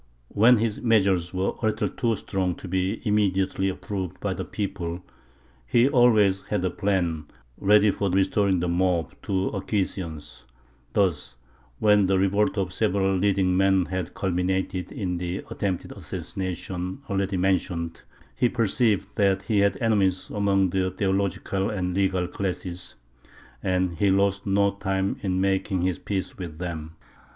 When 0.29 0.57
his 0.57 0.81
measures 0.81 1.31
were 1.31 1.53
a 1.61 1.67
little 1.67 1.87
too 1.87 2.15
strong 2.15 2.55
to 2.55 2.67
be 2.67 3.03
immediately 3.07 3.69
approved 3.69 4.19
by 4.19 4.33
the 4.33 4.43
people, 4.43 5.03
he 5.67 5.87
always 5.87 6.41
had 6.41 6.65
a 6.65 6.71
plan 6.71 7.25
ready 7.59 7.91
for 7.91 8.09
restoring 8.09 8.61
the 8.61 8.67
mob 8.67 9.13
to 9.21 9.53
acquiescence. 9.55 10.45
Thus, 10.93 11.35
when 11.77 12.07
the 12.07 12.17
revolt 12.17 12.57
of 12.57 12.73
several 12.73 13.15
leading 13.15 13.55
men 13.55 13.85
had 13.85 14.15
culminated 14.15 14.91
in 14.91 15.19
the 15.19 15.43
attempted 15.51 15.91
assassination 15.91 17.03
already 17.07 17.37
mentioned, 17.37 18.01
he 18.35 18.49
perceived 18.49 19.09
that 19.17 19.43
he 19.43 19.59
had 19.59 19.77
enemies 19.79 20.31
among 20.33 20.71
the 20.71 20.89
theological 20.89 21.69
and 21.69 21.93
legal 21.93 22.27
classes, 22.27 22.95
and 23.61 23.99
he 23.99 24.09
lost 24.09 24.47
no 24.47 24.71
time 24.71 25.17
in 25.21 25.39
making 25.39 25.83
his 25.83 25.99
peace 25.99 26.39
with 26.39 26.57
them. 26.57 26.95